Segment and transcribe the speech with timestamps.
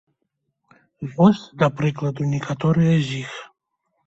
[1.17, 3.39] Вось, да прыкладу, некаторыя з іх.